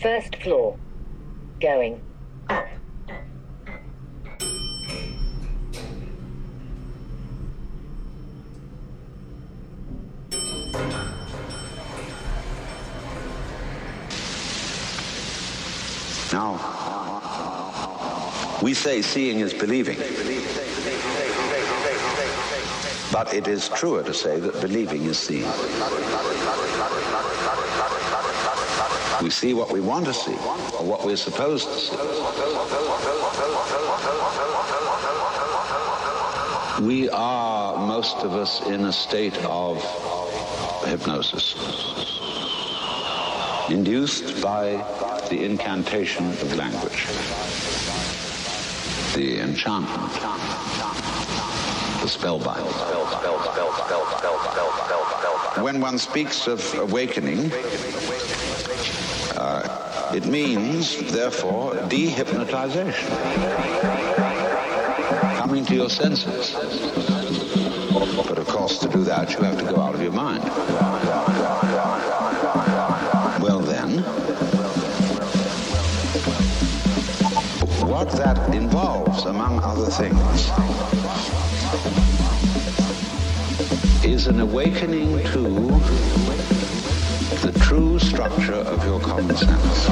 First 0.00 0.36
floor. 0.36 0.78
Going. 1.60 2.00
Up. 2.48 2.66
Now, 16.32 16.56
we 18.62 18.72
say 18.72 19.02
seeing 19.02 19.40
is 19.40 19.52
believing. 19.52 19.98
But 23.12 23.34
it 23.34 23.48
is 23.48 23.68
truer 23.68 24.02
to 24.04 24.14
say 24.14 24.40
that 24.40 24.58
believing 24.62 25.04
is 25.04 25.18
seeing. 25.18 25.50
See 29.30 29.54
what 29.54 29.72
we 29.72 29.80
want 29.80 30.06
to 30.06 30.12
see, 30.12 30.34
or 30.34 30.84
what 30.84 31.06
we're 31.06 31.16
supposed 31.16 31.68
to 31.68 31.78
see. 31.78 31.96
We 36.84 37.08
are, 37.10 37.86
most 37.86 38.18
of 38.18 38.32
us, 38.32 38.60
in 38.66 38.84
a 38.86 38.92
state 38.92 39.38
of 39.44 39.80
hypnosis, 40.84 41.54
induced 43.70 44.42
by 44.42 44.72
the 45.30 45.44
incantation 45.44 46.26
of 46.26 46.56
language, 46.56 47.06
the 49.14 49.38
enchantment, 49.40 50.12
the 52.02 52.08
spellbind. 52.08 52.66
When 55.62 55.80
one 55.80 55.98
speaks 55.98 56.46
of 56.46 56.74
awakening, 56.74 57.50
it 60.14 60.26
means, 60.26 61.12
therefore, 61.12 61.74
dehypnotization, 61.74 63.08
coming 65.36 65.64
to 65.66 65.74
your 65.74 65.90
senses. 65.90 66.54
But 68.26 68.38
of 68.38 68.46
course, 68.46 68.78
to 68.80 68.88
do 68.88 69.04
that, 69.04 69.32
you 69.32 69.42
have 69.42 69.58
to 69.58 69.64
go 69.64 69.80
out 69.80 69.94
of 69.94 70.02
your 70.02 70.12
mind. 70.12 70.42
Well, 73.40 73.60
then, 73.60 73.98
what 77.88 78.10
that 78.12 78.54
involves, 78.54 79.24
among 79.26 79.60
other 79.62 79.90
things, 79.90 80.50
is 84.04 84.26
an 84.26 84.40
awakening 84.40 85.22
to 85.32 86.29
true 87.70 88.00
structure 88.00 88.52
of 88.52 88.84
your 88.84 88.98
common 88.98 89.36
sense. 89.36 89.86